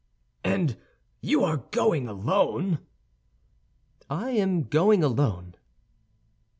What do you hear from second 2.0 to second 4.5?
alone?" "I